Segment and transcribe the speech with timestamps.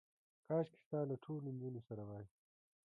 [0.47, 2.25] کاشکې ستا له ټولو نجونو سره وای.